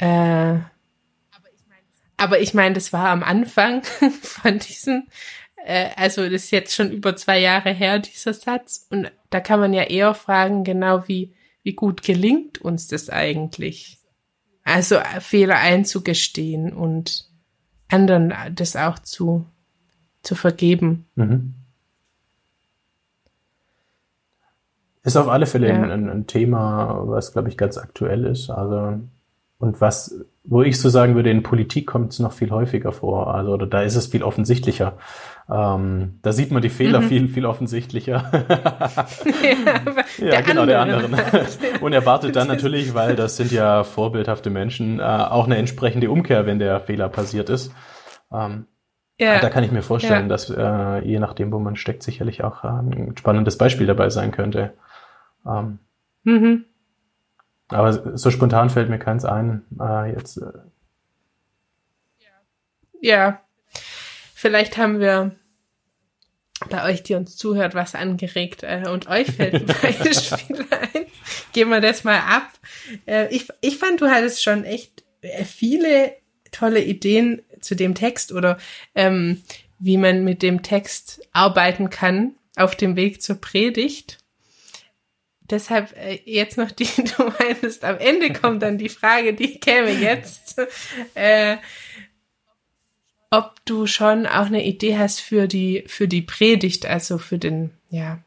[0.01, 0.65] Mhm.
[2.19, 3.83] Aber ich meine, das war am Anfang
[4.23, 5.09] von diesen,
[5.65, 8.87] äh, also das ist jetzt schon über zwei Jahre her, dieser Satz.
[8.91, 13.99] Und da kann man ja eher fragen, genau wie, wie gut gelingt uns das eigentlich?
[14.65, 17.29] Also äh, Fehler einzugestehen und
[17.89, 19.47] anderen das auch zu,
[20.23, 21.07] zu vergeben.
[21.15, 21.55] Mhm.
[25.05, 25.81] Ist auf alle Fälle ja.
[25.81, 28.51] ein, ein, Thema, was, glaube ich, ganz aktuell ist.
[28.51, 29.01] Also,
[29.59, 33.35] und was wo ich so sagen würde, in Politik kommt es noch viel häufiger vor.
[33.35, 34.95] Also oder da ist es viel offensichtlicher.
[35.51, 37.09] Ähm, da sieht man die Fehler mhm.
[37.09, 38.31] viel, viel offensichtlicher.
[40.19, 41.09] ja, ja genau, der andere.
[41.81, 46.47] Und erwartet dann natürlich, weil das sind ja vorbildhafte Menschen, äh, auch eine entsprechende Umkehr,
[46.47, 47.73] wenn der Fehler passiert ist.
[48.33, 48.67] Ähm,
[49.21, 49.41] ja.
[49.41, 50.29] Da kann ich mir vorstellen, ja.
[50.29, 54.31] dass äh, je nachdem, wo man steckt, sicherlich auch äh, ein spannendes Beispiel dabei sein
[54.31, 54.75] könnte.
[55.47, 55.79] Ähm,
[56.25, 56.65] mhm.
[57.69, 59.65] Aber so spontan fällt mir keins ein.
[59.79, 60.39] Äh, jetzt.
[60.39, 60.53] Äh.
[63.01, 63.41] Ja.
[64.35, 65.33] Vielleicht haben wir
[66.71, 71.07] bei euch, die uns zuhört, was angeregt äh, und euch fällt ein Beispiel ein.
[71.53, 72.49] Gehen wir das mal ab.
[73.07, 76.13] Äh, ich, ich fand, du hattest schon echt äh, viele
[76.51, 78.59] tolle Ideen zu dem Text oder
[78.95, 79.43] ähm,
[79.79, 84.19] wie man mit dem Text arbeiten kann auf dem Weg zur Predigt.
[85.51, 86.85] Deshalb äh, jetzt noch die,
[87.17, 90.61] du meinst, am Ende kommt dann die Frage, die käme jetzt,
[91.15, 91.57] äh,
[93.31, 97.71] ob du schon auch eine Idee hast für die, für die Predigt, also für den,
[97.91, 98.19] ja,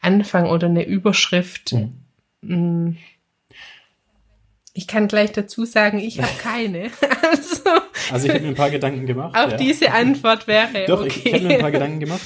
[0.00, 1.74] Anfang oder eine Überschrift.
[2.42, 2.96] Mhm.
[4.72, 6.90] Ich kann gleich dazu sagen, ich habe keine.
[7.30, 7.70] also,
[8.12, 9.36] also ich habe mir ein paar Gedanken gemacht.
[9.36, 9.56] Auch ja.
[9.56, 10.86] diese Antwort wäre.
[10.86, 11.20] Doch, okay.
[11.24, 12.22] ich, ich habe mir ein paar Gedanken gemacht.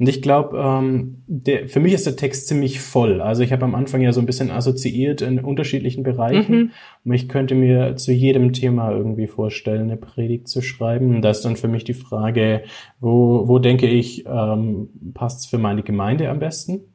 [0.00, 3.20] Und ich glaube, ähm, der, für mich ist der Text ziemlich voll.
[3.20, 6.56] Also ich habe am Anfang ja so ein bisschen assoziiert in unterschiedlichen Bereichen.
[6.56, 6.70] Mhm.
[7.04, 11.14] Und ich könnte mir zu jedem Thema irgendwie vorstellen, eine Predigt zu schreiben.
[11.14, 12.62] Und da ist dann für mich die Frage,
[12.98, 16.94] wo, wo denke ich, ähm, passt es für meine Gemeinde am besten?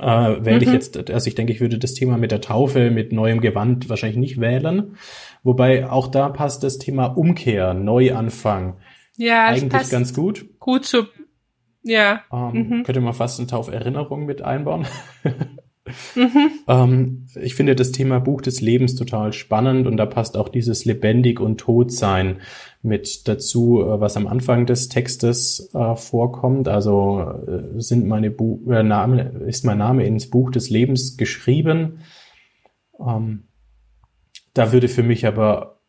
[0.00, 0.62] Äh, wähle mhm.
[0.62, 3.88] ich jetzt, also ich denke, ich würde das Thema mit der Taufe, mit neuem Gewand
[3.88, 4.96] wahrscheinlich nicht wählen.
[5.44, 8.78] Wobei auch da passt das Thema Umkehr, Neuanfang.
[9.16, 10.46] Ja, eigentlich ganz gut.
[10.58, 11.04] Gut zu
[11.82, 12.22] ja.
[12.32, 12.82] Ähm, mhm.
[12.84, 14.86] Könnte man fast eine Tauferinnerung mit einbauen.
[16.14, 16.50] mhm.
[16.68, 20.84] ähm, ich finde das Thema Buch des Lebens total spannend und da passt auch dieses
[20.84, 22.40] lebendig und tot sein
[22.82, 26.68] mit dazu, äh, was am Anfang des Textes äh, vorkommt.
[26.68, 32.00] Also äh, sind meine Bu äh, Name, ist mein Name ins Buch des Lebens geschrieben.
[32.98, 33.44] Ähm,
[34.54, 35.80] da würde für mich aber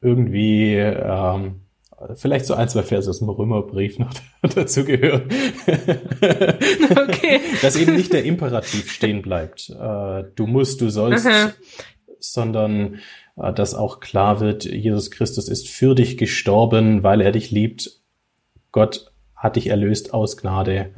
[0.00, 1.62] irgendwie ähm,
[2.14, 4.12] vielleicht so ein, zwei Verse aus dem Römerbrief noch
[4.54, 5.28] dazu gehören.
[6.90, 7.40] Okay.
[7.62, 9.70] Dass eben nicht der Imperativ stehen bleibt.
[9.70, 11.26] Äh, du musst, du sollst.
[11.26, 11.52] Aha.
[12.18, 13.00] sondern
[13.36, 18.00] äh, dass auch klar wird, Jesus Christus ist für dich gestorben, weil er dich liebt.
[18.72, 20.94] Gott hat dich erlöst aus Gnade.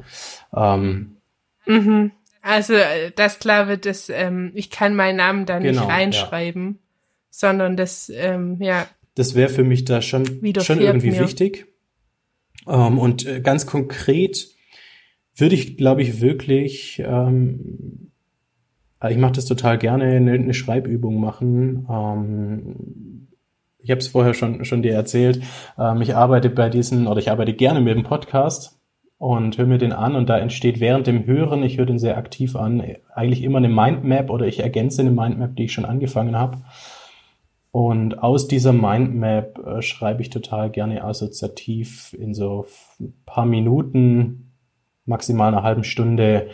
[0.55, 1.17] Ähm,
[1.65, 2.11] mhm.
[2.41, 6.67] Also, äh, das klar wird, dass ähm, ich kann meinen Namen da genau, nicht reinschreiben,
[6.67, 6.79] ja.
[7.29, 8.87] sondern das, ähm, ja.
[9.15, 10.25] Das wäre für mich da schon,
[10.59, 11.19] schon irgendwie mir.
[11.19, 11.67] wichtig.
[12.67, 14.49] Ähm, und äh, ganz konkret
[15.35, 18.11] würde ich, glaube ich, wirklich, ähm,
[19.09, 21.87] ich mache das total gerne, eine, eine Schreibübung machen.
[21.89, 23.27] Ähm,
[23.79, 25.41] ich habe es vorher schon, schon dir erzählt.
[25.77, 28.79] Ähm, ich arbeite bei diesen, oder ich arbeite gerne mit dem Podcast
[29.17, 32.17] und höre mir den an und da entsteht während dem Hören, ich höre den sehr
[32.17, 36.35] aktiv an, eigentlich immer eine Mindmap oder ich ergänze eine Mindmap, die ich schon angefangen
[36.35, 36.57] habe.
[37.71, 42.65] Und aus dieser Mindmap äh, schreibe ich total gerne assoziativ in so
[42.99, 44.51] ein paar Minuten,
[45.05, 46.49] maximal einer halben Stunde,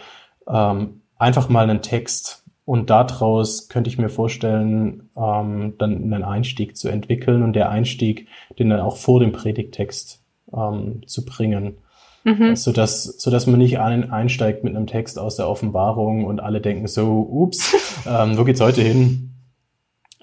[0.47, 2.43] ähm, einfach mal einen Text.
[2.65, 8.27] Und daraus könnte ich mir vorstellen, ähm, dann einen Einstieg zu entwickeln und der Einstieg,
[8.60, 10.21] den dann auch vor dem Predigtext
[10.53, 11.77] ähm, zu bringen.
[12.25, 12.56] Mhm.
[12.56, 16.41] So dass, so dass man nicht ein, einsteigt mit einem Text aus der Offenbarung und
[16.41, 17.73] alle denken so, ups,
[18.06, 19.37] ähm, wo geht's heute hin?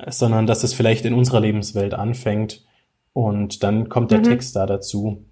[0.09, 2.65] Sondern dass es vielleicht in unserer Lebenswelt anfängt
[3.13, 4.25] und dann kommt der mhm.
[4.25, 5.25] Text da dazu.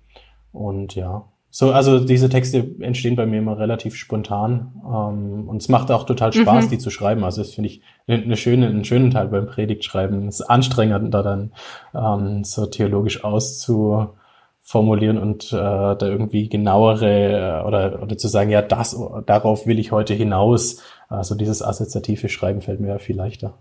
[0.53, 5.69] Und ja, so, also diese Texte entstehen bei mir immer relativ spontan ähm, und es
[5.69, 6.71] macht auch total Spaß, mhm.
[6.71, 7.25] die zu schreiben.
[7.25, 10.29] Also das finde ich eine, eine schöne, einen schönen Teil beim Predigtschreiben.
[10.29, 11.53] Es ist anstrengend, da dann
[11.95, 18.63] ähm, so theologisch auszuformulieren und äh, da irgendwie genauere äh, oder oder zu sagen, ja,
[18.63, 20.81] das darauf will ich heute hinaus.
[21.11, 23.59] Also dieses assoziative Schreiben fällt mir ja viel leichter.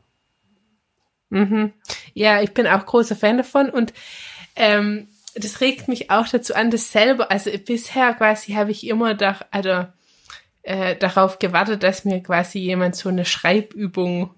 [1.31, 1.73] Mhm.
[2.13, 3.93] Ja, ich bin auch großer Fan davon und
[4.55, 9.15] ähm, das regt mich auch dazu an, dass selber, also bisher quasi habe ich immer
[9.15, 9.85] da, also,
[10.63, 14.35] äh, darauf gewartet, dass mir quasi jemand so eine Schreibübung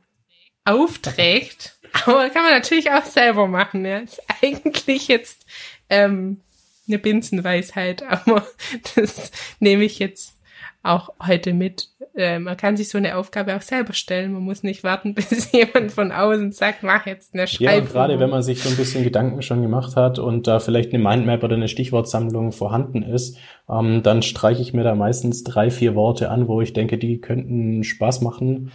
[0.65, 1.75] aufträgt.
[2.05, 3.85] Aber kann man natürlich auch selber machen.
[3.85, 3.97] Ja.
[3.99, 5.45] Ist eigentlich jetzt
[5.89, 6.41] ähm,
[6.87, 8.47] eine Binsenweisheit, aber
[8.95, 10.35] das nehme ich jetzt
[10.83, 11.89] auch heute mit.
[12.15, 14.33] Äh, man kann sich so eine Aufgabe auch selber stellen.
[14.33, 17.87] Man muss nicht warten, bis jemand von außen sagt, mach jetzt eine Schreibung.
[17.87, 20.93] Ja, gerade wenn man sich so ein bisschen Gedanken schon gemacht hat und da vielleicht
[20.93, 23.37] eine Mindmap oder eine Stichwortsammlung vorhanden ist,
[23.69, 27.19] ähm, dann streiche ich mir da meistens drei, vier Worte an, wo ich denke, die
[27.19, 28.71] könnten Spaß machen.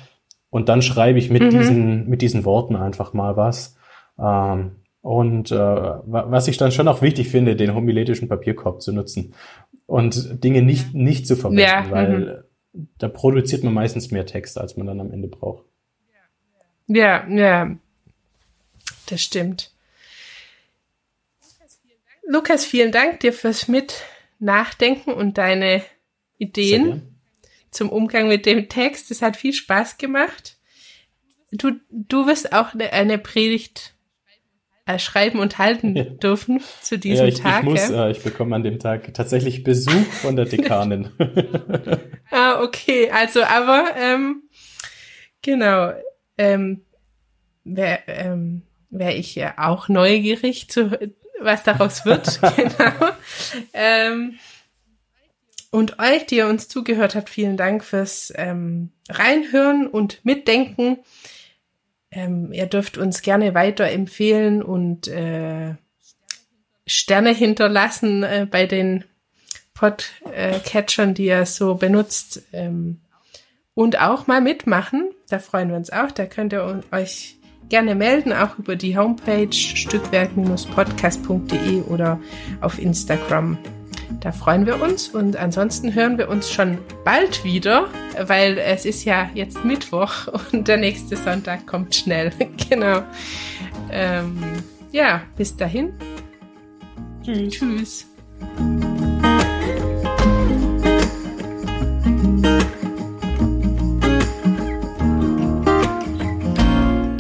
[0.51, 1.51] Und dann schreibe ich mit mhm.
[1.51, 3.77] diesen, mit diesen Worten einfach mal was.
[4.19, 9.35] Ähm, und äh, was ich dann schon auch wichtig finde, den homiletischen Papierkorb zu nutzen
[9.89, 12.89] und Dinge nicht, nicht zu verwenden, ja, weil mhm.
[12.99, 15.65] da produziert man meistens mehr Text, als man dann am Ende braucht.
[16.87, 17.75] Ja, ja,
[19.07, 19.73] das stimmt.
[22.27, 25.83] Lukas, vielen Dank dir fürs Mitnachdenken und deine
[26.37, 27.19] Ideen
[27.71, 29.11] zum Umgang mit dem Text.
[29.11, 30.59] Es hat viel Spaß gemacht.
[31.51, 33.95] Du, du wirst auch eine, eine Predigt
[34.89, 36.05] äh, schreiben und halten ja.
[36.05, 37.63] dürfen zu diesem ja, ich, Tag.
[37.63, 41.11] Ich, muss, äh, ich bekomme an dem Tag tatsächlich Besuch von der Dekanin.
[42.31, 43.11] ah, okay.
[43.11, 44.45] Also, aber ähm,
[45.43, 45.93] genau.
[46.39, 46.83] Ähm,
[47.65, 50.99] Wäre ähm, wär ich ja auch neugierig, zu,
[51.39, 52.41] was daraus wird.
[52.57, 53.11] genau.
[53.75, 54.39] Ähm,
[55.71, 61.01] und euch, die ihr uns zugehört habt, vielen Dank fürs ähm, Reinhören und Mitdenken.
[62.11, 65.75] Ähm, ihr dürft uns gerne weiterempfehlen und äh,
[66.87, 69.05] Sterne hinterlassen äh, bei den
[69.75, 72.43] Podcatchern, die ihr so benutzt.
[72.53, 73.01] Ähm,
[73.75, 75.11] und auch mal mitmachen.
[75.29, 76.11] Da freuen wir uns auch.
[76.11, 77.37] Da könnt ihr euch
[77.69, 82.19] gerne melden, auch über die Homepage stückwerk-podcast.de oder
[82.61, 83.57] auf Instagram.
[84.21, 87.89] Da freuen wir uns und ansonsten hören wir uns schon bald wieder,
[88.27, 92.33] weil es ist ja jetzt Mittwoch und der nächste Sonntag kommt schnell.
[92.69, 93.03] genau.
[93.91, 94.43] Ähm,
[94.93, 95.93] ja, bis dahin.
[97.23, 97.55] Tschüss.
[97.55, 98.07] Tschüss.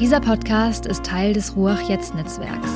[0.01, 2.71] Dieser Podcast ist Teil des Ruach Jetzt Netzwerks.